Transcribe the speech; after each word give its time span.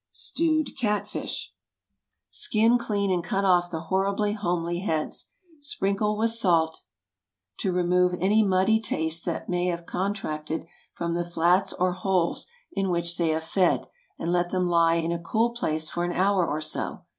STEWED 0.11 0.75
CAT 0.75 1.07
FISH. 1.07 1.51
✠ 2.31 2.35
Skin, 2.35 2.79
clean, 2.79 3.11
and 3.11 3.23
cut 3.23 3.45
off 3.45 3.69
the 3.69 3.81
horribly 3.81 4.33
homely 4.33 4.79
heads. 4.79 5.27
Sprinkle 5.59 6.17
with 6.17 6.31
salt, 6.31 6.81
to 7.59 7.71
remove 7.71 8.15
any 8.19 8.41
muddy 8.41 8.79
taste 8.79 9.25
they 9.25 9.43
may 9.47 9.67
have 9.67 9.85
contracted 9.85 10.65
from 10.91 11.13
the 11.13 11.23
flats 11.23 11.71
or 11.73 11.91
holes 11.91 12.47
in 12.71 12.89
which 12.89 13.15
they 13.19 13.27
have 13.29 13.43
fed, 13.43 13.87
and 14.17 14.31
let 14.31 14.49
them 14.49 14.65
lie 14.65 14.95
in 14.95 15.11
a 15.11 15.19
cool 15.21 15.51
place 15.51 15.87
for 15.87 16.03
an 16.03 16.13
hour 16.13 16.47
or 16.47 16.61
so. 16.61 17.05